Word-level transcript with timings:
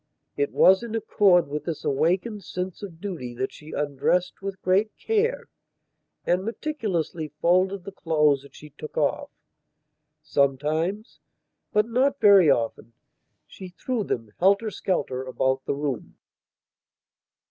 It 0.35 0.51
was 0.51 0.81
in 0.81 0.95
accord 0.95 1.47
with 1.47 1.65
this 1.65 1.85
awakened 1.85 2.43
sense 2.43 2.81
of 2.81 2.99
duty 2.99 3.35
that 3.35 3.51
she 3.51 3.71
undressed 3.73 4.41
with 4.41 4.59
great 4.63 4.97
care 4.97 5.47
and 6.25 6.43
meticulously 6.43 7.27
folded 7.39 7.83
the 7.83 7.91
clothes 7.91 8.41
that 8.41 8.55
she 8.55 8.71
took 8.71 8.97
off. 8.97 9.29
Sometimes, 10.23 11.19
but 11.71 11.87
not 11.87 12.19
very 12.19 12.49
often, 12.49 12.93
she 13.45 13.67
threw 13.67 14.03
them 14.03 14.31
helter 14.39 14.71
skelter 14.71 15.21
about 15.23 15.63
the 15.65 15.75
room. 15.75 16.15